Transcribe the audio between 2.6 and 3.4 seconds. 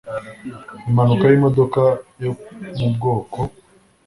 mubwoko